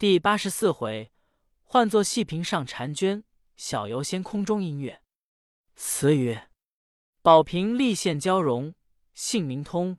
[0.00, 1.12] 第八十四回，
[1.62, 3.22] 唤作细屏上婵娟，
[3.58, 5.02] 小游仙空中音乐。
[5.74, 6.48] 词曰：
[7.20, 8.74] 宝瓶立现娇容，
[9.12, 9.98] 姓名通。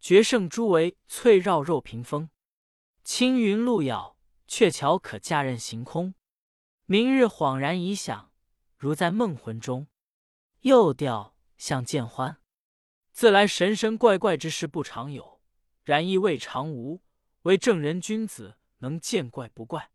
[0.00, 2.30] 绝胜珠围翠绕肉屏风。
[3.02, 6.14] 青云路遥，鹊桥可驾任行空。
[6.86, 8.32] 明日恍然一想，
[8.78, 9.88] 如在梦魂中。
[10.60, 12.38] 又调向见欢。
[13.12, 15.42] 自来神神怪怪之事不常有，
[15.82, 17.02] 然亦未尝无。
[17.42, 19.90] 为正人君子，能见怪不怪，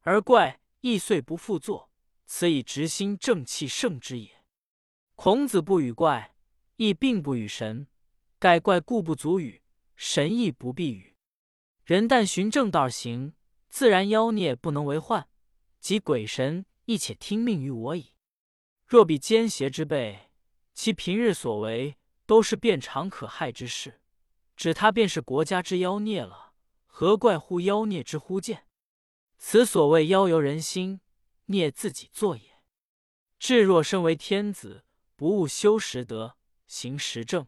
[0.00, 1.90] 而怪亦遂不复作，
[2.26, 4.44] 此以直心正气盛之也。
[5.14, 6.34] 孔子不与怪，
[6.76, 7.86] 亦并不与神。
[8.38, 9.62] 盖怪故不足与，
[9.94, 11.16] 神亦不必语。
[11.84, 13.34] 人但循正道行，
[13.68, 15.28] 自然妖孽不能为患，
[15.80, 18.12] 即鬼神亦且听命于我矣。
[18.86, 20.30] 若比奸邪之辈，
[20.74, 24.00] 其平日所为都是变常可害之事，
[24.54, 26.45] 指他便是国家之妖孽了，
[26.98, 28.64] 何怪乎妖孽之忽见？
[29.36, 31.02] 此所谓妖由人心，
[31.44, 32.62] 孽自己作也。
[33.38, 34.82] 至若身为天子，
[35.14, 37.46] 不务修实德，行实政。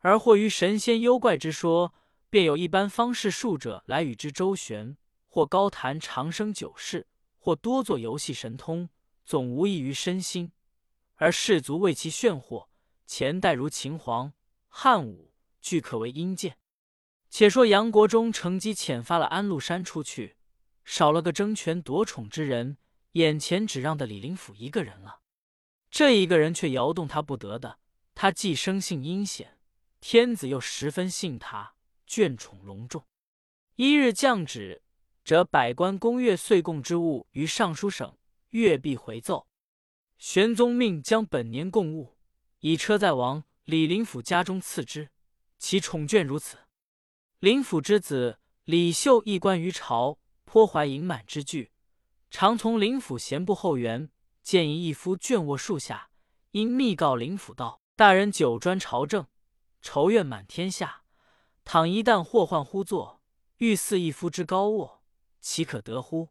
[0.00, 1.94] 而或于神仙幽怪之说，
[2.28, 7.06] 便有一般方士术者来与之周旋，或高谈长生久世，
[7.38, 8.90] 或多做游戏神通，
[9.24, 10.52] 总无异于身心。
[11.14, 12.68] 而士卒为其炫惑，
[13.06, 14.34] 前代如秦皇、
[14.68, 16.58] 汉武，俱可为阴间。
[17.36, 20.36] 且说杨国忠乘机遣发了安禄山出去，
[20.84, 22.76] 少了个争权夺宠之人，
[23.14, 25.18] 眼前只让的李林甫一个人了。
[25.90, 27.80] 这一个人却摇动他不得的，
[28.14, 29.58] 他既生性阴险。
[30.00, 31.74] 天子又十分信他，
[32.08, 33.04] 眷宠隆重。
[33.74, 34.82] 一日降旨，
[35.24, 38.16] 折百官宫乐岁贡之物于尚书省，
[38.50, 39.48] 月必回奏。
[40.18, 42.16] 玄宗命将本年贡物
[42.60, 45.10] 以车在王李林甫家中赐之，
[45.58, 46.58] 其宠眷如此。
[47.40, 51.72] 林甫之子李秀一官于朝，颇怀盈满之惧，
[52.30, 54.10] 常从林甫闲步后园，
[54.42, 56.10] 见一义夫倦卧树下，
[56.52, 59.26] 因密告林甫道：“大人久专朝政。”
[59.82, 61.02] 仇怨满天下，
[61.62, 63.20] 倘一旦祸患忽作，
[63.58, 65.02] 欲似一夫之高卧，
[65.42, 66.30] 岂可得乎？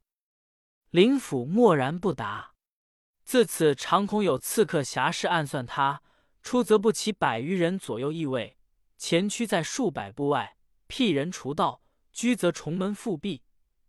[0.90, 2.54] 林甫默然不答。
[3.24, 6.02] 自此常恐有刺客侠士暗算他，
[6.42, 8.58] 出则不齐百余人左右议位，
[8.98, 10.58] 前驱在数百步外，
[10.96, 11.82] 辟人除道；
[12.12, 13.42] 居则重门复闭，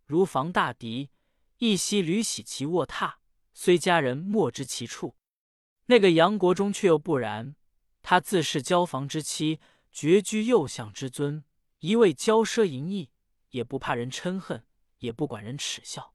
[0.06, 1.10] 如防大敌。
[1.58, 3.16] 一夕屡喜其卧榻，
[3.52, 5.14] 虽家人莫知其处。
[5.84, 7.56] 那个杨国忠却又不然。
[8.00, 9.60] 他自是交房之妻，
[9.92, 11.44] 绝居右相之尊，
[11.80, 13.10] 一味骄奢淫逸，
[13.50, 14.64] 也不怕人嗔恨，
[15.00, 16.14] 也不管人耻笑。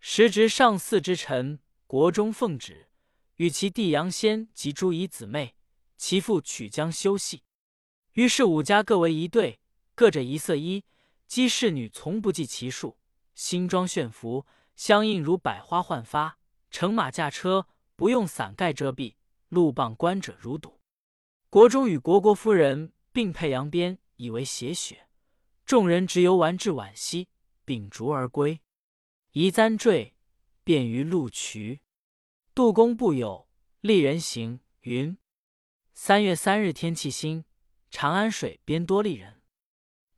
[0.00, 2.90] 时值上巳之辰，国中奉旨，
[3.36, 5.56] 与其弟杨仙及诸姨姊妹，
[5.96, 7.44] 其父取将休戏。
[8.12, 9.59] 于是五家各为一队，
[10.00, 10.82] 各着一色衣，
[11.26, 12.96] 姬侍女从不计其数，
[13.34, 16.38] 新装炫服，相应如百花焕发，
[16.70, 17.66] 乘马驾车，
[17.96, 19.16] 不用伞盖遮蔽，
[19.50, 20.80] 路傍观者如堵。
[21.50, 25.06] 国中与国国夫人并辔扬鞭，以为谐雪。
[25.66, 27.28] 众人直游玩至晚夕，
[27.66, 28.62] 秉烛而归。
[29.32, 30.16] 移簪坠，
[30.64, 31.82] 便于路渠。
[32.54, 33.46] 杜公不有，
[33.82, 35.18] 丽人行云。
[35.92, 37.44] 三月三日，天气新，
[37.90, 39.39] 长安水边多丽人。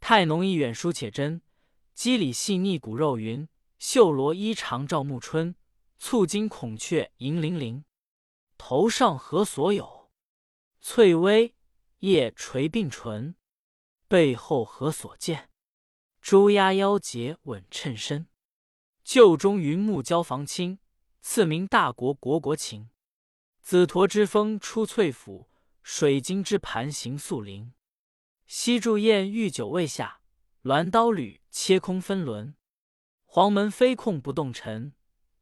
[0.03, 1.43] 太浓意远疏且真，
[1.95, 3.49] 肌理细腻骨肉匀。
[3.79, 5.55] 绣罗衣长照暮春，
[5.97, 7.85] 簇金孔雀银铃铃。
[8.59, 10.11] 头上何所有？
[10.81, 11.55] 翠微
[12.01, 13.37] 叶垂并唇，
[14.09, 15.49] 背后何所见？
[16.21, 18.27] 朱鸦腰结稳衬身。
[19.05, 20.81] 旧中云木交房清，
[21.21, 22.91] 赐名大国国国情。
[23.61, 25.49] 紫驼之峰出翠府，
[25.85, 27.73] 水晶之盘行素灵。
[28.55, 30.21] 西柱燕御酒未下，
[30.65, 32.55] 鸾刀履切空分轮。
[33.25, 34.93] 黄门飞控不动尘，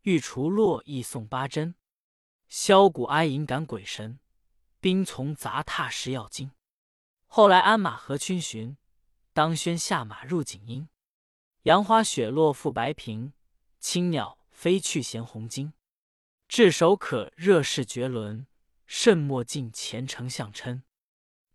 [0.02, 1.74] 玉厨落意送八珍。
[2.48, 4.20] 箫鼓哀吟赶鬼神。
[4.78, 6.52] 兵从杂沓时要惊，
[7.26, 8.76] 后来鞍马何逡巡，
[9.32, 10.86] 当轩下马入锦衣。
[11.62, 13.32] 杨花雪落覆白苹，
[13.80, 15.72] 青鸟飞去衔红巾。
[16.46, 18.46] 炙手可热势绝伦，
[18.86, 20.84] 甚莫近前丞相称。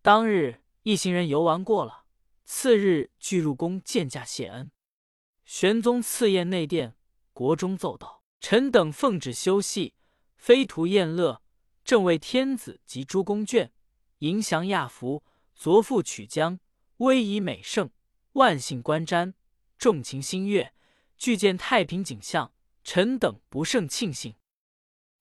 [0.02, 2.06] 当日一行人游玩过了，
[2.44, 4.70] 次日俱入宫见驾谢恩。
[5.44, 6.96] 玄宗赐宴内殿，
[7.34, 9.96] 国中奏道：“臣等奉旨休息，
[10.38, 11.42] 非图宴乐。”
[11.84, 13.72] 正为天子及诸公眷，
[14.20, 15.24] 迎祥亚服，
[15.56, 16.60] 昨复曲江，
[16.98, 17.90] 威仪美盛，
[18.34, 19.34] 万姓观瞻，
[19.80, 20.76] 众情心悦，
[21.18, 22.54] 俱见太平景象，
[22.84, 24.36] 臣等不胜庆幸。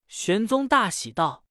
[0.08, 1.46] 玄宗大喜道：“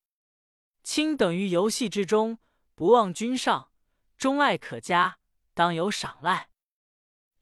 [0.83, 2.37] 卿等于游戏之中，
[2.75, 3.71] 不忘君上，
[4.17, 5.17] 钟爱可嘉，
[5.53, 6.49] 当有赏赖。”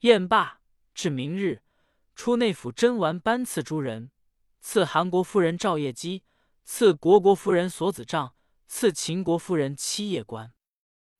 [0.01, 0.61] 宴罢
[0.93, 1.61] 至明日，
[2.15, 4.11] 出内府真完班赐诸人，
[4.59, 6.23] 赐韩国夫人赵业姬，
[6.63, 8.35] 赐国国夫人所子帐，
[8.67, 10.53] 赐秦国夫人七叶冠。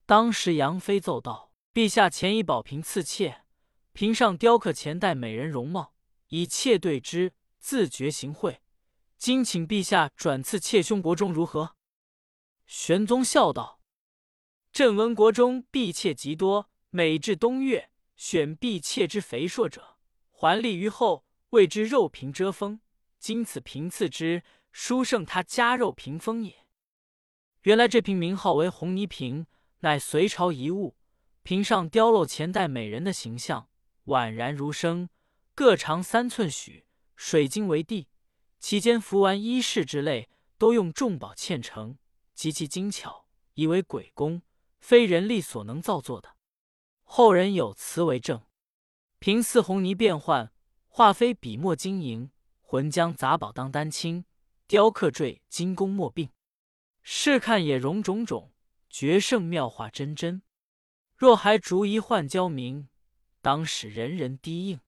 [0.06, 3.44] 当时杨妃奏道：“陛下前以宝瓶赐妾，
[3.94, 5.94] 瓶上雕刻前代美人容貌，
[6.28, 8.62] 以妾对之，自觉行贿。
[9.18, 11.76] 今请陛下转赐妾兄国中如何？”
[12.66, 13.80] 玄宗笑道
[14.74, 19.98] ：“朕闻国中婢妾极多，每至冬月，选婢妾之肥硕者。”
[20.32, 22.80] 还立于后，谓之肉屏遮风。
[23.20, 26.66] 今此瓶赐之，殊胜他家肉屏风也。
[27.64, 29.46] 原来这瓶名号为红泥瓶，
[29.82, 30.96] 乃隋朝遗物。
[31.44, 33.68] 瓶上雕镂前代美人的形象，
[34.06, 35.10] 宛然如生，
[35.54, 36.86] 各长三寸许，
[37.18, 38.08] 水晶为地。
[38.58, 41.98] 其间服完衣饰之类，都用重宝嵌成，
[42.34, 44.42] 极其精巧，以为鬼工，
[44.82, 46.36] 非人力所能造作的。
[47.04, 48.42] 后人有词为证。
[49.20, 50.52] 凭似红泥变幻，
[50.88, 54.26] 画非笔墨晶莹，浑将杂宝当丹青，
[54.68, 56.32] 雕刻缀金工墨并，
[57.04, 58.52] 试看也容种种，
[58.90, 60.42] 绝胜妙画真真。
[61.16, 62.90] 若还逐一换交名，
[63.42, 64.80] 当使人人低应。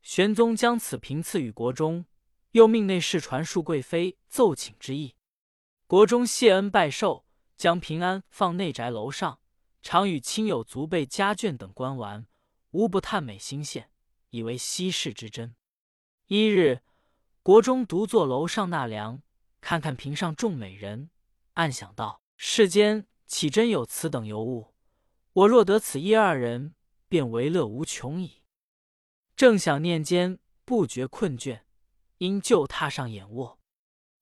[0.00, 2.06] 玄宗将此瓶赐予国中，
[2.52, 5.14] 又命内侍传述贵妃奏请之意。
[5.86, 7.26] 国中谢恩拜寿，
[7.58, 9.40] 将平安放内宅楼上，
[9.82, 12.26] 常与亲友族辈家眷等观玩。
[12.70, 13.86] 无不叹美心羡，
[14.30, 15.56] 以为稀世之珍。
[16.26, 16.82] 一日，
[17.42, 19.22] 国中独坐楼上纳凉，
[19.60, 21.10] 看看屏上众美人，
[21.54, 24.74] 暗想道：“世间岂真有此等尤物？
[25.32, 26.74] 我若得此一二人，
[27.08, 28.44] 便为乐无穷矣。”
[29.34, 31.62] 正想念间，不觉困倦，
[32.18, 33.58] 因就榻上眼卧，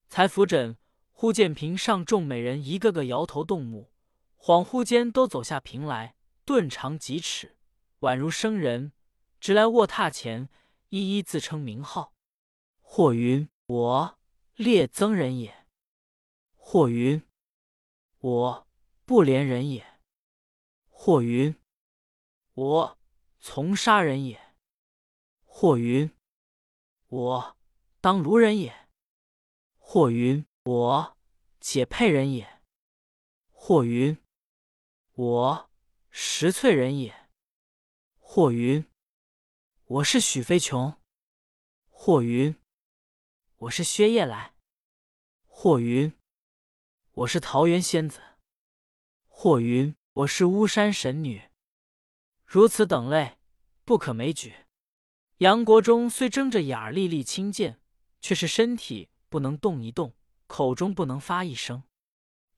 [0.08, 0.78] 才扶枕，
[1.18, 3.90] 忽见屏上众美人一个个摇头动目，
[4.38, 6.14] 恍惚间都走下屏来，
[6.44, 7.56] 顿长几尺。
[8.00, 8.92] 宛如生人，
[9.40, 10.50] 直来卧榻前，
[10.90, 12.12] 一一自称名号。
[12.82, 14.18] 或云：“我
[14.56, 15.66] 列僧人也。”
[16.54, 17.22] 或云
[18.20, 18.68] ：“我
[19.06, 19.98] 不怜人也。”
[20.90, 21.56] 或云
[22.52, 22.98] ：“我
[23.40, 24.38] 从杀人也。”
[25.42, 26.10] 或云
[27.08, 27.56] ：“我
[28.02, 28.88] 当卢人也。”
[29.80, 31.16] 或云：“我
[31.60, 32.60] 解配人也。”
[33.54, 34.18] 或云
[35.14, 35.70] ：“我
[36.10, 37.30] 石翠人也。”
[38.18, 38.84] 或云
[39.86, 41.00] ：“我是许飞琼。”
[41.88, 42.56] 或云
[43.58, 44.56] ：“我是薛夜来。”
[45.46, 46.12] 或云
[47.14, 48.20] ：“我是桃源仙子。”
[49.28, 51.48] 或云：“我是巫山神女。”
[52.44, 53.38] 如此等类，
[53.84, 54.66] 不可枚举。
[55.38, 57.80] 杨国忠虽睁着眼儿，历历亲见，
[58.20, 60.12] 却是身体不能动一动，
[60.46, 61.82] 口中不能发一声。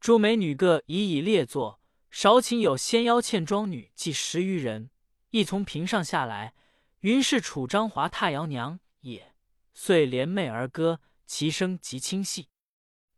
[0.00, 1.80] 诸美女各已以列坐，
[2.10, 4.90] 少请有仙妖倩妆女计十余人。
[5.30, 6.54] 亦从屏上下来，
[7.00, 9.34] 云是楚章华太瑶娘也，
[9.74, 12.48] 遂联袂而歌，其声极清细。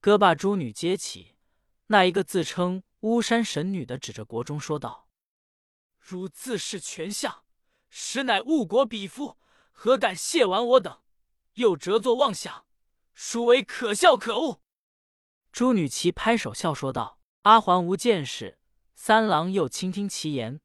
[0.00, 1.36] 歌罢，诸女皆起。
[1.86, 5.08] 那一个自称巫山神女的，指着国中说道
[5.98, 7.44] ：“汝自恃权相，
[7.88, 9.38] 实乃误国鄙夫，
[9.70, 11.00] 何敢亵玩我等？
[11.54, 12.66] 又折作妄想，
[13.14, 14.60] 殊为可笑可恶！”
[15.52, 18.58] 朱女齐拍手笑说道：“阿环无见识，
[18.94, 20.60] 三郎又倾听其言。”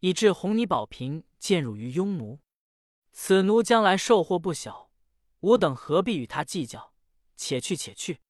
[0.00, 2.38] 以致红泥宝瓶见入于庸奴，
[3.12, 4.90] 此奴将来受祸不小，
[5.40, 6.92] 吾等何必与他计较？
[7.34, 8.20] 且去且去。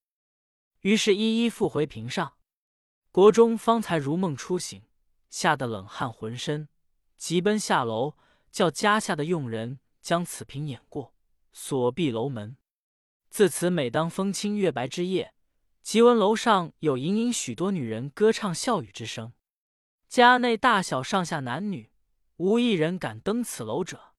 [0.83, 2.38] 于是，一一复回屏上。
[3.11, 4.85] 国中方才如梦初醒，
[5.29, 6.69] 吓得冷汗浑身，
[7.17, 8.14] 急奔下楼，
[8.52, 11.14] 叫家下的佣人将此瓶掩过，
[11.52, 12.57] 锁闭楼门。
[13.28, 15.35] 自此，每当风清月白之夜，
[15.83, 19.33] 即闻楼上有隐隐许多女人歌唱笑语之声。
[20.09, 21.90] 家内大小上下男女，
[22.37, 24.14] 无一人敢登此楼者。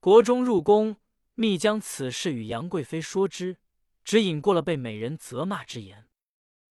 [0.00, 0.96] 国中入宫，
[1.34, 3.58] 密将此事与杨贵妃说之，
[4.04, 6.08] 只引过了被美人责骂之言。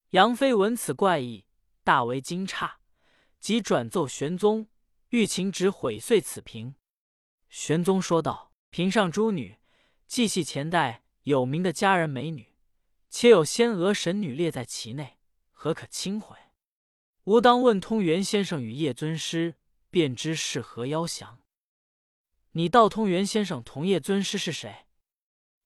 [0.09, 1.45] 杨妃闻此怪异，
[1.83, 2.73] 大为惊诧，
[3.39, 4.67] 即转奏玄宗，
[5.09, 6.75] 欲请旨毁碎此瓶。
[7.49, 9.57] 玄宗说道：“瓶上诸女，
[10.07, 12.53] 既系前代有名的佳人美女，
[13.09, 15.17] 且有仙娥神女列在其内，
[15.51, 16.35] 何可轻毁？”
[17.23, 19.55] 吾当问通元先生与叶尊师，
[19.89, 21.39] 便知是何妖降。
[22.51, 24.87] 你道通元先生同叶尊师是谁？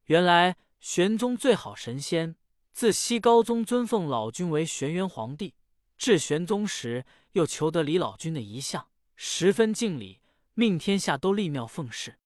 [0.06, 2.36] 原来玄宗最好神仙，
[2.72, 5.56] 自西高宗尊奉老君为玄元皇帝，
[5.98, 10.20] 至玄宗时又求得李老君的遗像，十分敬礼，
[10.54, 12.20] 命天下都立庙奉事。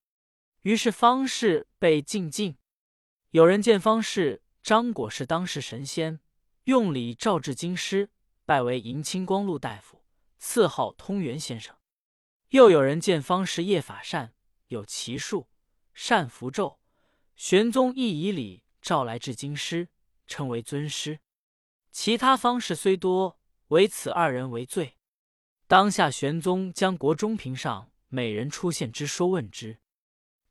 [0.63, 2.58] 于是方士被禁禁。
[3.31, 6.19] 有人见方士张果是当世神仙，
[6.63, 8.09] 用礼召至京师。
[8.43, 10.03] 拜为迎亲光禄大夫，
[10.39, 11.75] 赐号通元先生。
[12.50, 14.33] 又有人见方士叶法善，
[14.69, 15.48] 有奇术，
[15.93, 16.79] 善符咒。
[17.36, 19.89] 玄宗亦以礼召来至京师，
[20.25, 21.19] 称为尊师。
[21.91, 24.98] 其他方士虽多，唯此二人为最。
[25.67, 29.77] 当下玄宗将国中平上美人出现之说问之。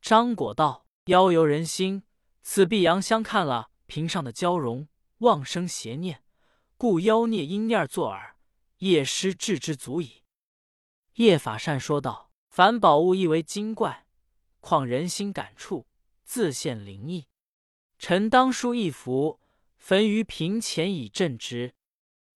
[0.01, 2.05] 张果道：“妖游人心，
[2.51, 4.89] 此碧阳香看了屏上的娇容，
[5.19, 6.25] 妄生邪念，
[6.79, 8.39] 故妖孽因念作耳。
[8.79, 10.25] 夜师治之足矣。”
[11.17, 14.07] 叶法善说道：“凡宝物亦为精怪，
[14.61, 15.87] 况人心感触。”
[16.25, 17.27] 自现灵异，
[17.99, 19.41] 臣当书一幅，
[19.77, 21.75] 焚于瓶前以镇之。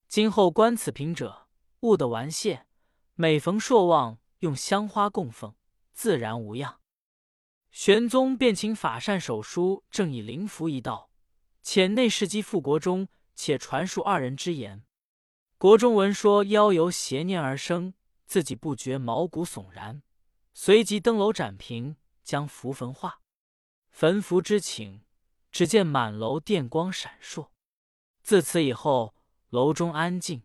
[0.09, 1.49] 今后观此瓶者，
[1.81, 2.67] 勿得玩谢。
[3.15, 5.55] 每逢朔望，用香花供奉，
[5.95, 6.82] 自然无恙。
[7.73, 11.09] 玄宗便请法善手书，正以灵符一道，
[11.65, 14.85] 遣内侍姬赴国中，且传述二人之言。
[15.57, 17.95] 国中闻说妖由邪念而生，
[18.27, 20.03] 自己不觉毛骨悚然，
[20.53, 23.23] 随即登楼斩平，将符焚化。
[23.91, 25.03] 焚符之请，
[25.51, 27.49] 只见满楼电光闪烁。
[28.23, 29.15] 自此以后，
[29.49, 30.43] 楼中安静，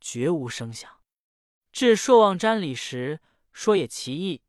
[0.00, 0.88] 绝无声响。
[1.72, 3.20] 至朔望瞻礼时，
[3.52, 4.42] 说也奇异，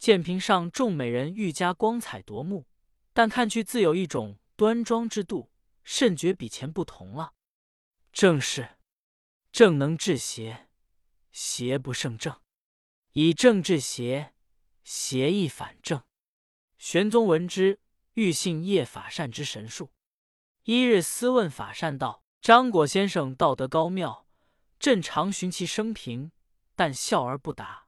[0.00, 2.66] 剑屏上众美人愈加光彩夺目，
[3.12, 5.52] 但看去自有一种端庄之度，
[5.84, 7.34] 甚觉比前不同了。
[8.10, 8.78] 正是
[9.52, 10.68] 正能治邪，
[11.30, 12.40] 邪不胜正；
[13.12, 14.32] 以正治邪，
[14.82, 16.02] 邪亦反正。
[16.78, 17.78] 玄宗闻之。
[18.14, 19.92] 欲信叶法善之神术，
[20.64, 24.26] 一日私问法善道：“张果先生道德高妙，
[24.80, 26.32] 朕常寻其生平，
[26.74, 27.86] 但笑而不答，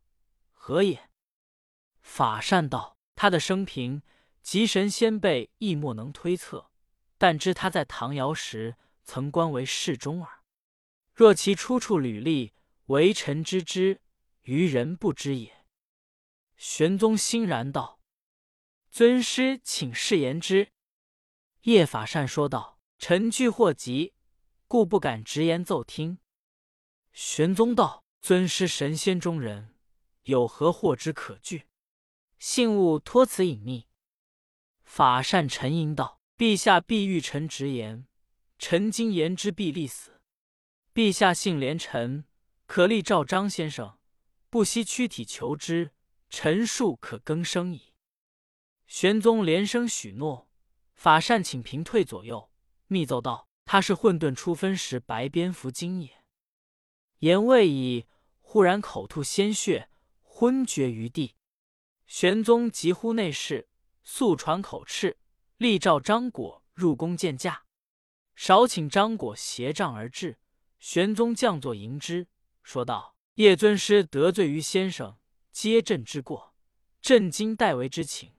[0.52, 1.10] 何也？”
[2.14, 4.02] 法善道：“他的生平，
[4.42, 6.70] 及神仙辈亦莫能推测，
[7.16, 10.42] 但知他在唐尧时曾官为侍中耳。
[11.14, 12.52] 若其出处履历，
[12.88, 14.02] 为臣知之，
[14.42, 15.64] 愚人不知也。”
[16.58, 17.98] 玄宗欣然道。
[18.90, 20.68] 尊师，请示言之。
[21.62, 24.12] 叶法善说道：“臣惧祸及，
[24.68, 26.18] 故不敢直言奏听。”
[27.14, 29.74] 玄宗道：“尊师神仙中人，
[30.24, 31.68] 有何祸之可惧？
[32.44, 33.86] 信物托此隐秘。”
[34.82, 38.08] 法善沉吟道：“陛下必欲臣直言，
[38.58, 40.20] 臣今言之必立死。
[40.92, 42.24] 陛下信怜臣，
[42.66, 43.96] 可立召张先生，
[44.50, 45.92] 不惜躯体求之，
[46.28, 47.94] 臣庶可更生矣。”
[48.88, 50.50] 玄宗连声许诺，
[50.96, 52.50] 法善请平退左右，
[52.88, 56.24] 密奏道：“他是混沌初分时白蝙蝠精也。”
[57.20, 58.06] 言未已，
[58.40, 59.88] 忽然口吐鲜血，
[60.22, 61.36] 昏厥于地。
[62.12, 63.70] 玄宗急呼内侍，
[64.04, 65.16] 速传口敕，
[65.56, 67.64] 立召张果入宫见驾。
[68.36, 70.38] 少请张果携杖而至，
[70.78, 72.28] 玄宗降座迎之，
[72.62, 75.16] 说道：“叶尊师得罪于先生，
[75.52, 76.54] 皆朕之过，
[77.00, 78.34] 朕今代为之请。”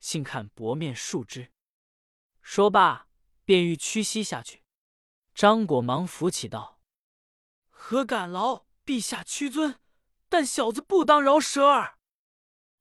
[0.00, 1.52] 幸看薄面恕之。
[2.40, 3.08] 说罢，
[3.44, 4.62] 便欲屈膝下去。
[5.34, 6.80] 张果忙扶起道
[7.68, 9.78] ：“何敢劳陛下屈尊？
[10.30, 11.96] 但小子不当饶舌耳。”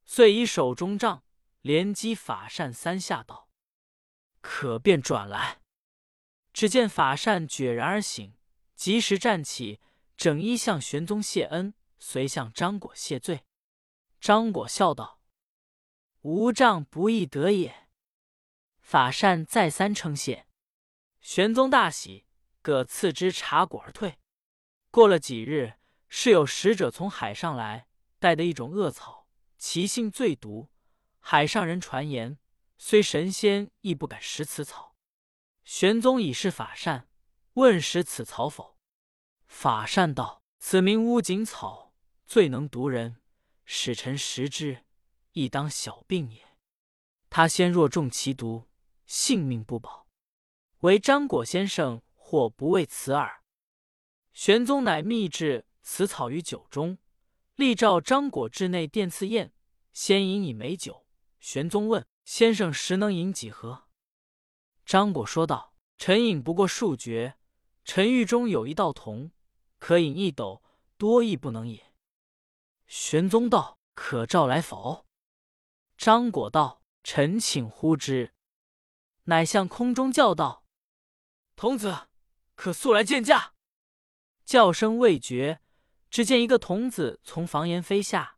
[0.08, 1.24] 遂以手中杖
[1.62, 3.50] 连击法善三下，道
[4.42, 5.60] ：“可便转来。”
[6.54, 8.36] 只见法善决然而醒，
[8.74, 9.80] 及时站起，
[10.16, 13.44] 整衣向玄宗谢恩，随向张果谢罪。
[14.20, 15.22] 张果笑道。
[16.22, 17.88] 无杖不易得也。
[18.80, 20.48] 法善再三称谢，
[21.20, 22.26] 玄宗大喜，
[22.62, 24.18] 各赐之茶果而退。
[24.90, 25.74] 过了几日，
[26.08, 27.88] 是有使者从海上来，
[28.20, 29.17] 带的一种恶草，
[29.58, 30.70] 其性最毒。
[31.20, 32.38] 海上人传言，
[32.78, 34.96] 虽神仙亦不敢食此草。
[35.64, 37.10] 玄宗以示法善，
[37.54, 38.78] 问食此草否？
[39.46, 41.94] 法善道：“此名乌锦草，
[42.26, 43.22] 最能毒人，
[43.66, 44.86] 使臣食之。”
[45.34, 46.58] 亦当小病也。
[47.30, 48.68] 他先若中其毒，
[49.06, 50.08] 性命不保。
[50.80, 53.44] 唯张果先生或不为此耳。
[54.34, 56.98] 玄宗乃秘制此草于酒中，
[57.58, 59.52] 立召张果至内殿赐宴，
[59.92, 61.08] 先饮以美酒。
[61.40, 63.88] 玄宗问先生实能饮几何？
[64.86, 67.40] 张果说道：“臣饮不过数爵。
[67.84, 69.32] 臣狱中有一道童，
[69.80, 70.62] 可饮一斗，
[70.98, 71.94] 多亦不能也。”
[72.86, 75.08] 玄宗道：“可召来否？”
[75.98, 78.36] 张果道：“臣请呼之。”
[79.26, 80.64] 乃向空中叫道
[81.58, 82.08] ：“童子，
[82.54, 83.56] 可速来见驾。”
[84.46, 85.60] 叫声未绝，
[86.10, 88.38] 只见一个童子从房檐飞下，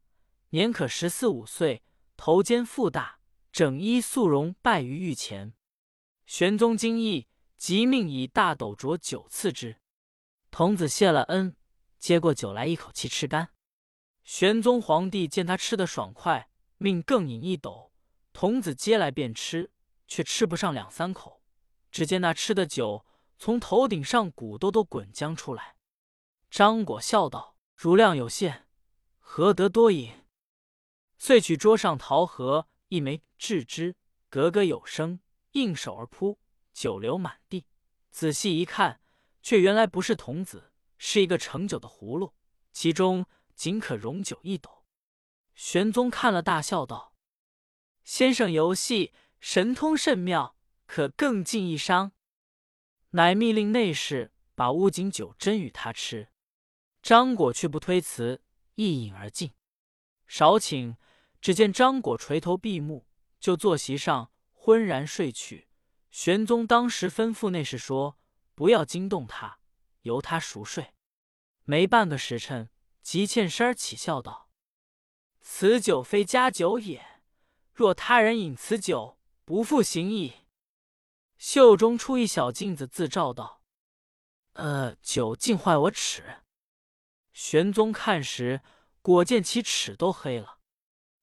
[0.50, 1.84] 年可十四五岁，
[2.18, 3.20] 头尖腹大，
[3.52, 5.54] 整衣素容，拜于御前。
[6.26, 9.78] 玄宗惊异，即命以大斗浊酒赐之。
[10.52, 11.56] 童子谢了恩，
[12.00, 13.50] 接过酒来，一口气吃干。
[14.24, 16.50] 玄宗皇帝见他吃得爽快。
[16.82, 17.92] 命更饮一斗，
[18.32, 19.70] 童子接来便吃，
[20.08, 21.44] 却吃不上两三口。
[21.92, 23.06] 只见那吃的酒
[23.38, 25.76] 从头顶上骨头都滚浆出来。
[26.50, 28.68] 张果笑道：“如量有限，
[29.20, 30.12] 何得多饮？”
[31.18, 33.96] 遂取桌上桃核一枚，置之，
[34.28, 35.22] 格格有声，
[35.52, 36.38] 应手而扑，
[36.74, 37.66] 酒流满地。
[38.12, 39.00] 仔细一看，
[39.42, 42.34] 却原来不是童子，是一个盛酒的葫芦，
[42.74, 44.84] 其中仅可容酒一斗。
[45.56, 47.14] 玄宗看了，大笑道
[48.04, 52.12] ：“先生游戏神通甚妙，可更进一觞。”
[53.12, 56.28] 乃密令内侍把乌锦酒斟与他吃。
[57.02, 58.42] 张果却不推辞，
[58.76, 59.52] 一饮而尽。
[60.28, 60.98] 少顷，
[61.42, 63.08] 只见张果垂头闭目，
[63.40, 65.70] 就坐席上昏然睡去。
[66.12, 68.18] 玄宗当时吩咐内侍说
[68.54, 69.60] ：“不要惊动他，
[70.02, 70.94] 由他熟睡。”
[71.64, 72.70] 没半个时辰，
[73.02, 74.50] 即欠身儿起，笑道。
[75.40, 77.22] 此酒非佳酒也，
[77.74, 80.48] 若他人饮此酒，不负行矣。
[81.38, 83.64] 袖中出一小镜子，自照道
[84.54, 86.44] ：“呃，酒竟坏我齿。”
[87.42, 88.62] 玄宗看时，
[89.02, 90.60] 果见其齿都黑了。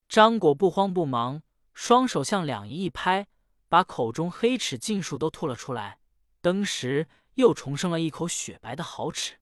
[0.09, 1.43] 张果不慌不忙，
[1.75, 3.27] 双手向两仪一拍，
[3.69, 6.01] 把口中黑齿尽数都吐了出来。
[6.41, 9.41] 登时又重生了一口雪白的好齿。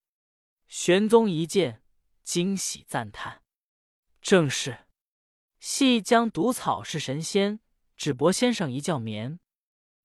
[0.67, 1.85] 玄宗一见，
[2.25, 3.45] 惊喜赞叹。
[4.21, 4.89] 正是，
[5.61, 7.61] 细将毒草是神仙，
[7.97, 9.39] 只博先生一觉眠，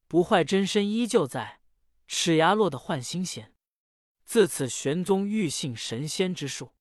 [0.07, 1.61] 不坏真身依旧在，
[2.05, 3.55] 齿牙落得换新鲜。
[4.29, 6.75] 自此玄宗欲信神仙之术。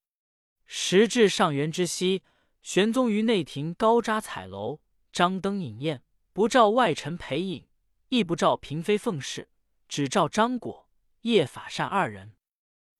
[0.67, 2.23] 时至上元之夕，
[2.61, 4.81] 玄宗于内廷高扎彩楼，
[5.13, 6.03] 张灯饮宴，
[6.35, 7.67] 不召外臣陪饮，
[8.11, 9.49] 亦不召嫔妃奉侍，
[9.89, 10.91] 只召张果、
[11.23, 12.37] 叶法善二人。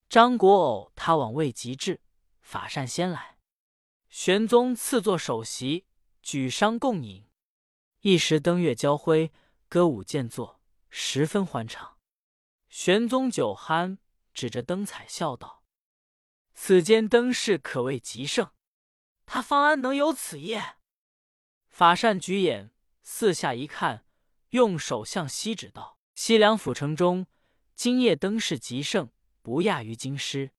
[0.09, 2.01] 张果偶他往未及至，
[2.41, 3.37] 法善先来。
[4.07, 5.85] 玄宗赐座首席，
[6.23, 7.27] 举觞共饮。
[7.99, 9.31] 一时灯月交辉，
[9.67, 11.99] 歌舞渐作，十分欢畅。
[12.67, 13.99] 玄宗酒酣，
[14.39, 15.65] 指着灯彩笑道
[16.55, 18.53] ：“此间灯饰可谓极盛，
[19.25, 20.77] 他方安能有此业？”
[21.67, 22.71] 法善举眼
[23.03, 24.05] 四下一看，
[24.51, 27.27] 用手向西指道：“西凉府城中
[27.75, 30.53] 今夜灯饰极盛，不亚于京师。”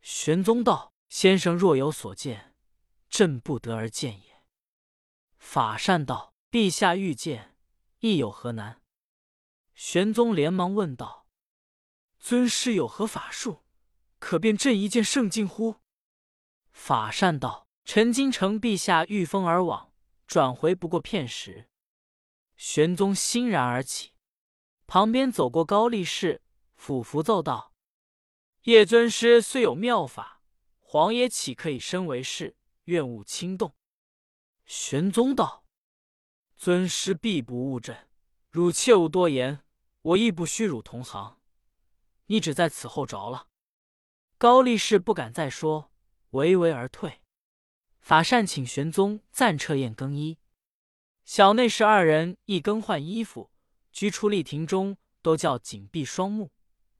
[0.00, 2.54] 玄宗道：“先生若有所见。”
[3.10, 4.42] 朕不得而见也。
[5.36, 7.58] 法善道：“陛下欲见，
[7.98, 8.80] 亦有何难？”
[9.74, 11.24] 玄宗连忙问道
[12.26, 13.62] ：“尊师有何法术，
[14.18, 15.76] 可变朕一见圣境乎？”
[16.74, 19.92] 法善道：“臣今承陛下御风而往，
[20.26, 21.68] 转回不过片时。”
[22.58, 24.10] 玄宗欣然而起，
[24.88, 26.42] 旁边走过高力士，
[26.74, 27.72] 俯伏奏道
[28.66, 30.42] ：“叶尊师虽有妙法，
[30.80, 33.76] 皇爷岂可以身为事？”愿勿轻动。
[34.64, 35.64] 玄宗道
[36.58, 38.08] ：“尊师必不误朕，
[38.50, 39.60] 汝切勿多言，
[40.02, 41.38] 我亦不虚汝同行。
[42.26, 43.48] 你只在此后着了。”
[44.38, 45.90] 高力士不敢再说，
[46.30, 47.22] 唯唯而退。
[48.00, 50.38] 法善请玄宗暂撤宴更衣，
[51.24, 53.50] 小内侍二人一更换衣服，
[53.92, 56.52] 居出丽亭中，都叫紧闭双目。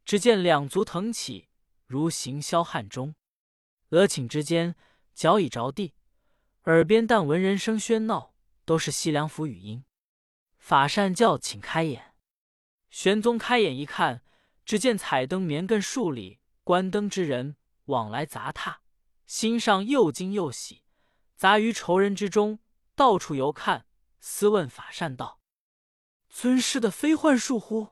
[0.05, 1.49] 只见两足腾起，
[1.87, 3.15] 如行霄汉中，
[3.91, 4.75] 额顷之间。
[5.15, 5.95] 脚已着地，
[6.65, 8.35] 耳边但闻人声喧闹，
[8.67, 9.83] 都是西凉府语音。
[10.59, 12.15] 法善叫请开眼，
[12.91, 14.23] 玄宗开眼一看，
[14.67, 18.81] 只见彩灯绵亘数里，关灯之人往来杂沓，
[19.25, 20.83] 心上又惊又喜，
[21.37, 22.59] 杂于仇人之中，
[22.97, 23.87] 到处游看，
[24.19, 25.41] 私问法善道
[26.29, 27.91] ：“尊师的非幻术乎？”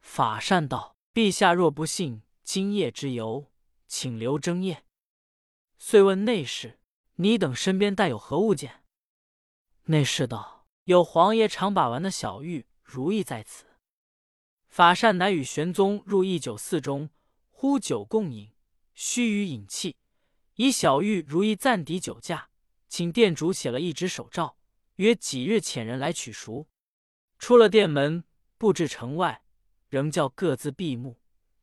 [0.00, 3.50] 法善道：“陛下若不信今夜之游，
[3.86, 4.84] 请留争夜。”
[5.78, 6.78] 遂问内侍
[7.16, 8.84] ：“你等身边带有何物件？”
[9.84, 13.64] 内侍道：“有皇爷常把玩的小玉如意在此。”
[14.70, 17.10] 法善乃与玄宗入一酒肆中，
[17.50, 18.52] 呼酒共饮，
[18.94, 19.96] 须臾饮气，
[20.54, 22.50] 以小玉如意暂抵酒价，
[22.88, 24.56] 请店主写了一纸手诏，
[24.94, 26.68] 约几日遣人来取赎。
[27.36, 28.22] 出了店门，
[28.58, 29.42] 步至城外，
[29.88, 31.20] 仍叫各自闭目，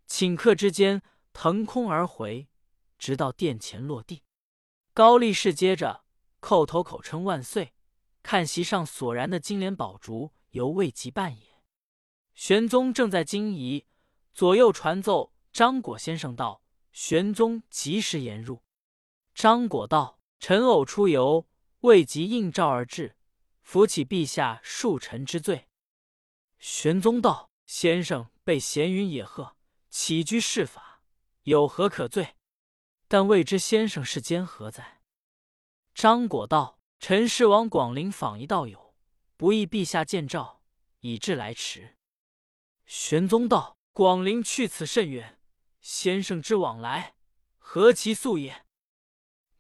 [0.09, 2.49] 顷刻之间腾空而回。
[2.99, 4.23] 直到殿前落地，
[4.93, 6.03] 高力士接着
[6.41, 7.73] 叩头口称万岁。
[8.21, 11.56] 看席上索然的金莲宝烛，犹未及半也。
[12.37, 13.87] 玄宗正在惊疑，
[14.31, 16.61] 左右传奏张果先生道
[16.93, 18.61] ：“玄宗及时言入。”
[19.33, 21.47] 张果道：“臣偶出游，
[21.79, 23.17] 未及应召而至，
[23.63, 25.67] 扶起陛下恕臣之罪。”
[26.59, 29.57] 玄宗道：“先生被闲云野鹤，
[29.89, 31.01] 起居事法，
[31.41, 32.35] 有何可罪？”
[33.09, 35.01] 但未知先生是奸何在？
[35.95, 38.93] 张果道：“臣是往广陵访一道友，
[39.35, 40.61] 不意陛下见诏，
[40.99, 41.95] 以致来迟。”
[42.87, 45.41] 玄宗道：“广陵去此甚远，
[45.81, 47.15] 先生之往来，
[47.57, 48.65] 何其速也？”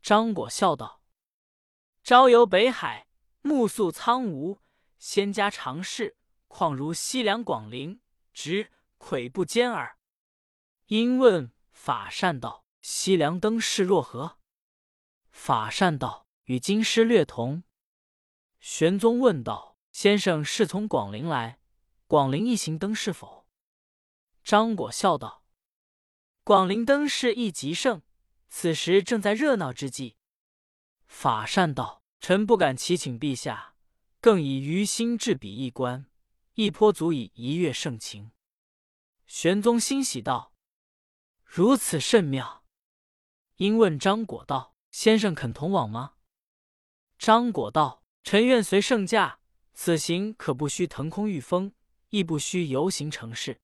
[0.01, 1.01] 张果笑道
[2.05, 3.07] ：“朝游北海，
[3.41, 4.61] 暮宿苍梧，
[4.97, 6.15] 仙家常事，
[6.47, 7.99] 况如西凉广陵，
[8.33, 9.97] 直跬步间耳。”
[10.87, 14.37] 因问法善道：“西凉登势若何？”
[15.29, 17.63] 法善道：“与京师略同。”
[18.61, 21.59] 玄宗问道：“先生是从广陵来？
[22.07, 23.45] 广陵一行登是否？”
[24.43, 25.43] 张果笑道
[26.43, 28.01] ：“广陵灯市亦极盛，
[28.49, 30.15] 此时正在热闹之际。”
[31.05, 33.75] 法善道：“臣不敢祈请陛下，
[34.19, 36.05] 更以余心至彼一关，
[36.55, 38.31] 亦颇足以一阅盛情。”
[39.27, 40.53] 玄宗欣喜道
[41.43, 42.65] ：“如此甚妙。”
[43.57, 44.73] 因问张果道。
[44.89, 46.13] 先生肯同往吗？
[47.19, 49.41] 张果道：“臣愿随圣驾。
[49.73, 51.73] 此行可不须腾空御风，
[52.09, 53.59] 亦不须游行城市。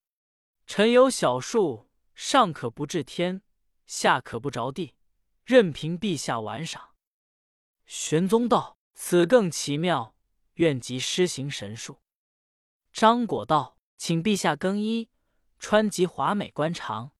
[0.65, 3.41] 臣有小术，上可不至天，
[3.85, 4.95] 下可不着地，
[5.43, 6.95] 任凭陛下玩赏。”
[7.85, 10.15] 玄宗道：“此更奇妙，
[10.55, 11.99] 愿即施行神术。”
[12.93, 15.09] 张果道：“请陛下更衣，
[15.59, 17.11] 穿及华美官长，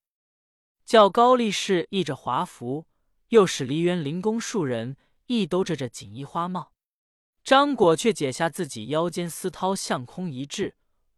[0.86, 2.88] 叫高力士译着华服。”
[3.30, 6.72] 又使梨园灵宫数人亦兜着这锦衣花帽，
[7.44, 10.76] 张果却解下自己腰间丝绦，向空一掷，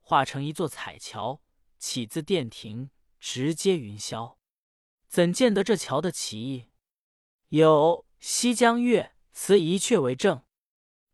[0.08, 1.42] 化成一座彩桥，
[1.80, 4.38] 起自殿庭，直接云霄。
[5.08, 6.70] 怎见得这桥的奇异？
[7.50, 10.44] 有西江月，此一阙为证。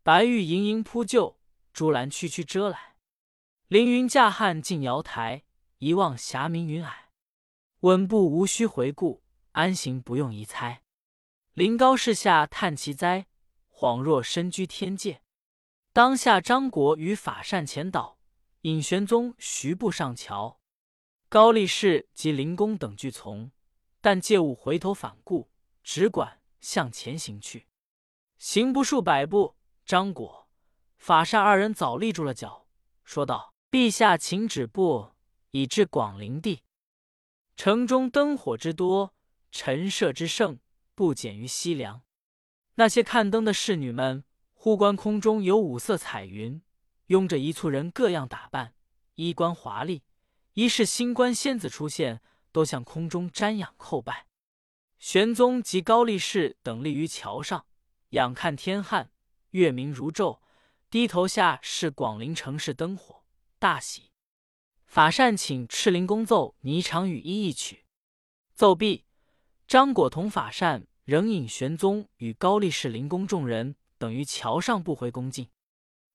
[0.02, 1.40] 白玉盈盈铺就，
[1.72, 2.96] 朱兰区区遮来。
[3.68, 5.44] 凌云驾汉进瑶台，
[5.78, 6.92] 一望霞明云霭。
[7.80, 10.82] 稳步无需回顾，安行不用疑猜。
[11.54, 13.26] 临高势下叹其哉，
[13.72, 15.22] 恍若身居天界。
[15.94, 18.18] 当下张果与法善前导，
[18.62, 20.60] 引玄宗徐步上桥。
[21.28, 23.52] 高力士及灵公等俱从，
[24.00, 25.50] 但借勿回头反顾，
[25.84, 27.68] 只管向前行去。
[28.38, 30.48] 行不数百步，张果、
[30.98, 32.66] 法善二人早立住了脚，
[33.04, 35.12] 说道：“陛下，请止步，
[35.50, 36.62] 已至广陵地。
[37.56, 39.14] 城中灯火之多，
[39.50, 40.58] 陈设之盛。”
[40.94, 42.02] 不减于西凉。
[42.74, 46.62] 那些看灯的侍女们，忽观空中有五色彩云，
[47.12, 48.72] 拥着一簇人，各样打扮，
[49.16, 50.02] 衣冠华丽。
[50.54, 52.22] 一是新官仙子出现，
[52.52, 54.28] 都向空中瞻仰叩拜。
[54.98, 57.66] 玄宗及高力士等立于桥上，
[58.10, 59.10] 仰看天汉，
[59.50, 60.40] 月明如昼，
[60.88, 63.22] 低头下视广陵城市灯火，
[63.58, 64.10] 大喜。
[64.86, 67.84] 法善请赤灵公奏霓裳羽衣一曲，
[68.54, 69.04] 奏毕。
[69.66, 75.50] 张果同法善仍引玄宗与高力士、灵公众人等于桥上不回宫进，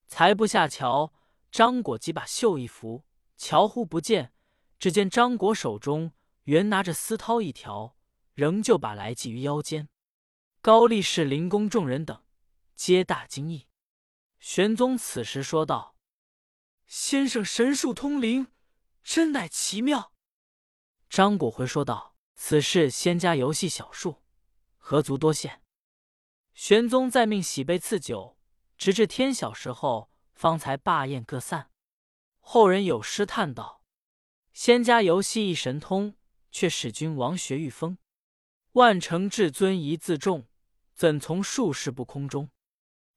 [0.08, 1.12] 才不下桥，
[1.52, 3.04] 张果即把袖一拂，
[3.36, 4.32] 桥忽不见，
[4.80, 6.12] 只见张果手中
[6.44, 7.96] 原拿着丝绦一条，
[8.34, 9.88] 仍旧把来系于腰间。
[10.60, 12.24] 高力士、灵公众人等
[12.74, 13.68] 皆大惊异。
[14.40, 15.94] 玄宗此时说道
[16.88, 18.48] ：“先生神术通灵，
[19.04, 20.12] 真乃奇妙。”
[21.08, 22.16] 张果回说道。
[22.40, 24.22] 此事仙家游戏小术，
[24.76, 25.60] 何足多谢。
[26.54, 28.37] 玄宗再命喜备赐酒，
[28.78, 31.70] 直至天晓时候，方才罢宴各散。
[32.38, 33.82] 后人有诗叹道
[34.54, 36.14] ：“仙家游戏一神通，
[36.52, 37.98] 却使君王学御风。
[38.72, 40.46] 万乘至尊一自重，
[40.94, 42.50] 怎从术士不空中？”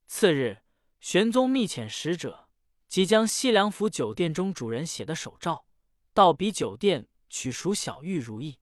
[0.08, 0.63] 次日，
[1.00, 2.50] 玄宗密遣使者，
[2.88, 5.65] 即将西凉府酒店中主人写的手诏，
[6.13, 8.58] 到彼酒店取赎小玉如意。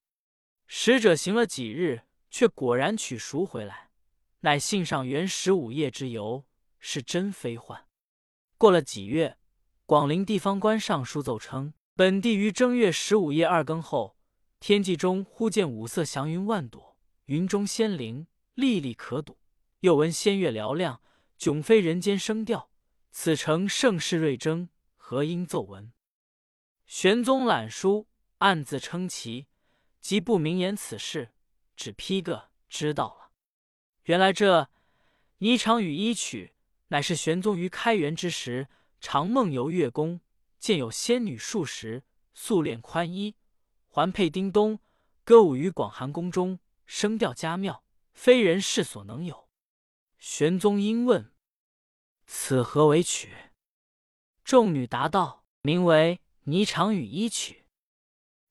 [0.67, 3.89] 使者行了几日，却果然取赎回来，
[4.41, 6.45] 乃信上原十五夜之游，
[6.79, 7.85] 是真非幻。
[8.57, 9.37] 过了几月，
[9.85, 14.17] 广陵地方官上书奏称，本地于正月十五夜二更后，
[14.59, 19.37] 天际中忽见五色祥云万朵，云中仙灵历历可睹，
[19.79, 21.01] 又闻仙乐嘹亮，
[21.37, 22.69] 迥非人间声调。
[23.11, 25.91] 此诚盛世瑞征，何应奏闻？
[26.85, 29.47] 玄宗览书，暗自称奇。
[29.99, 31.33] 即不明言此事，
[31.75, 33.31] 只批个知道了。
[34.03, 34.61] 原来这
[35.39, 36.53] 《霓裳羽衣曲》
[36.89, 38.67] 乃是玄宗于开元之时，
[38.99, 40.21] 常梦游月宫，
[40.59, 43.35] 见有仙女数十，素练宽衣，
[43.87, 44.79] 环佩叮咚，
[45.23, 49.47] 歌舞于广寒宫中，声调佳妙，非人世所能有。
[50.17, 51.31] 玄宗因问
[52.27, 53.29] ：“此何为曲？”
[54.43, 57.53] 众女答道：“名为《霓裳羽衣曲》。”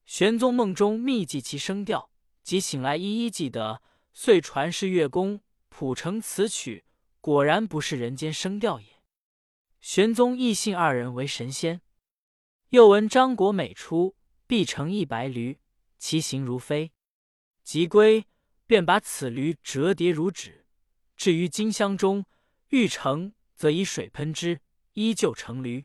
[0.06, 2.10] 玄宗梦中密记其声调，
[2.42, 6.84] 即醒来一一记得，遂传示乐宫谱成此曲。
[7.28, 8.86] 果然不是人间声调也。
[9.82, 11.82] 玄宗亦信二人为神仙。
[12.70, 15.60] 又闻张果每出，必乘一白驴，
[15.98, 16.90] 其形如飞。
[17.62, 18.24] 即归，
[18.66, 20.64] 便把此驴折叠如纸，
[21.18, 22.24] 置于金箱中。
[22.68, 24.62] 欲成，则以水喷之，
[24.94, 25.84] 依旧成驴。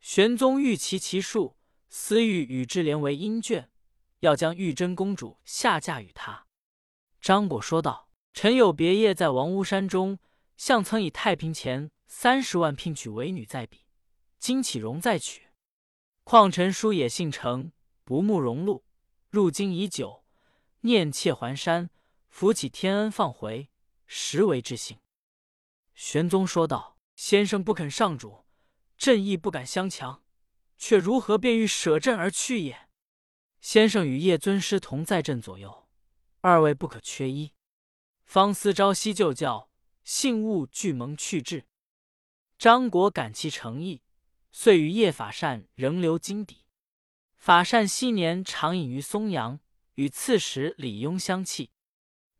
[0.00, 1.58] 玄宗欲其其数，
[1.90, 3.66] 私欲与之连为姻眷，
[4.20, 6.46] 要将玉真公主下嫁与他。
[7.20, 10.18] 张果说道：“臣有别业在王屋山中，
[10.56, 13.86] 相曾以太平钱三十万聘娶为女在彼，
[14.38, 15.48] 今启容再娶。
[16.24, 17.72] 况臣叔也姓程，
[18.04, 18.84] 不慕荣禄，
[19.28, 20.24] 入京已久，
[20.82, 21.90] 念妾还山，
[22.28, 23.70] 扶起天恩放回，
[24.06, 24.98] 实为至幸。”
[25.94, 28.44] 玄宗说道：“先生不肯上主，
[28.96, 30.22] 朕亦不敢相强，
[30.78, 32.88] 却如何便欲舍朕而去也？
[33.60, 35.88] 先生与叶尊师同在朕左右，
[36.40, 37.52] 二位不可缺一。
[38.24, 39.70] 方思朝夕就教，
[40.04, 41.66] 信物俱蒙去志。
[42.58, 44.02] 张果感其诚意，
[44.50, 46.64] 遂与叶法善仍留京邸。
[47.36, 49.60] 法善昔年常隐于松阳，
[49.94, 51.70] 与刺史李邕相契。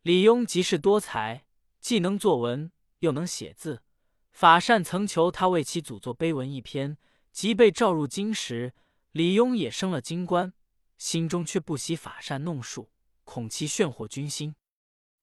[0.02, 1.44] 李邕即是多才，
[1.80, 2.70] 既能作文。”
[3.02, 3.82] 又能写字，
[4.30, 6.96] 法善曾求他为其祖作碑文一篇，
[7.32, 8.74] 即被召入京时，
[9.10, 10.52] 李邕也升了京官，
[10.98, 12.92] 心中却不喜法善弄术，
[13.24, 14.54] 恐其炫惑军心。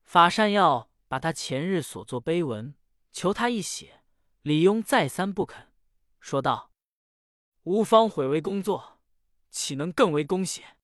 [0.03, 2.75] 法善要把他前日所作碑文
[3.11, 4.03] 求他一写，
[4.43, 5.67] 李邕再三不肯，
[6.21, 6.71] 说道
[7.63, 9.01] ：“吾方毁为工作，
[9.49, 10.77] 岂能更为公写？”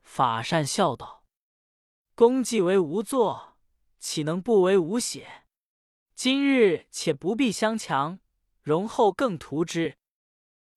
[0.00, 1.26] 法善笑道
[2.14, 3.58] ：“公既为吾作，
[3.98, 5.42] 岂能不为吾写？”
[6.14, 8.20] 今日且不必相强，
[8.62, 9.98] 容后更图之。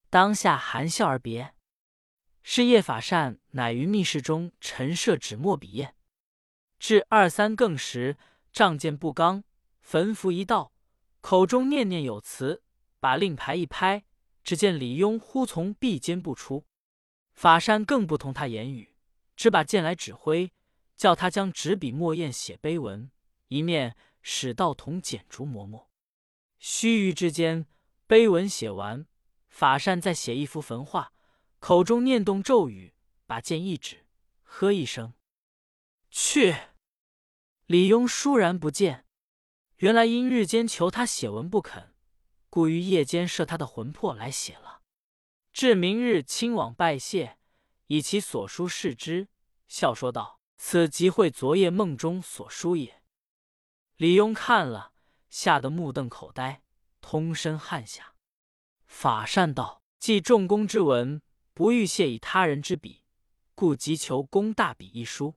[0.10, 1.54] 当下含笑而别。
[2.42, 5.96] 是夜法善乃于密室中陈设纸墨笔砚，
[6.80, 8.18] 至二三更时，
[8.56, 9.44] 仗剑不刚，
[9.82, 10.72] 焚符一道，
[11.20, 12.64] 口中念念有词，
[13.02, 14.06] 把令牌一拍，
[14.46, 16.66] 只见李庸忽从壁间步出。
[17.34, 18.96] 法善更不同他言语，
[19.36, 20.54] 只把剑来指挥，
[20.96, 23.12] 叫他将纸笔墨砚写碑文，
[23.50, 23.98] 一面。
[24.28, 25.92] 使道童剪竹磨墨，
[26.58, 27.68] 须臾之间，
[28.08, 29.06] 碑文写完。
[29.50, 31.14] 法善再写一幅焚画，
[31.60, 32.96] 口中念动咒语，
[33.28, 34.08] 把剑一指，
[34.42, 35.14] 喝一声
[36.10, 36.56] ：“去！”
[37.68, 39.06] 李庸倏然不见。
[39.78, 41.96] 原来因日间求他写文不肯，
[42.50, 44.84] 故于夜间摄他的魂魄来写了。
[45.52, 47.40] 至明日亲往拜谢，
[47.88, 49.28] 以其所书示之，
[49.68, 53.02] 笑说道：“此即会昨夜梦中所书也。”
[53.98, 54.94] 李庸看了，
[55.30, 56.62] 吓得目瞪口呆，
[57.02, 58.14] 通身汗下。
[58.86, 61.22] 法善道：“既重公之文，
[61.54, 63.04] 不欲谢以他人之笔，
[63.56, 65.36] 故急求公大笔一书。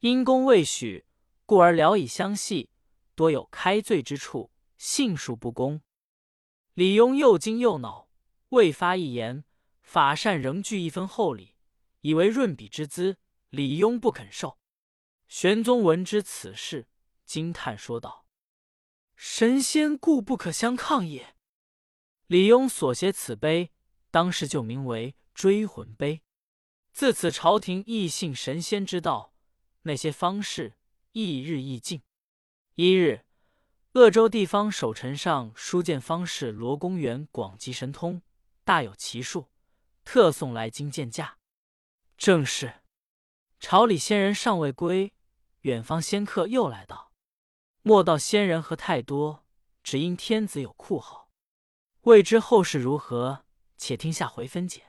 [0.00, 1.06] 因公未许，
[1.48, 2.68] 故而聊以相系，
[3.14, 5.80] 多有开罪之处，信数不公。”
[6.76, 8.10] 李庸又惊又恼，
[8.50, 9.46] 未发一言。
[9.80, 11.54] 法善仍具一分厚礼，
[12.02, 13.16] 以为润笔之资。
[13.48, 14.58] 李庸不肯受。
[15.26, 16.86] 玄宗闻知此事。
[17.24, 18.26] 惊叹说道
[19.16, 21.34] ：“神仙故不可相抗也。”
[22.28, 23.72] 李邕所写此碑，
[24.10, 26.22] 当时就名为追魂碑。
[26.92, 29.32] 自此，朝廷亦信神仙之道，
[29.84, 30.76] 那些方士
[31.12, 32.02] 一日益进。
[32.74, 33.24] 一日，
[33.92, 38.22] 鄂州地方守臣上书见方士罗公园广集神通，
[38.64, 39.48] 大有奇术，
[40.04, 41.38] 特送来京见驾。
[42.16, 42.82] 正是
[43.60, 45.12] 朝里仙人尚未归，
[45.62, 47.12] 远方仙客又来到。
[47.82, 49.46] 莫道仙人何太多，
[49.82, 51.30] 只因天子有酷号。
[52.02, 53.44] 未知后事如何，
[53.76, 54.87] 且听下回分解。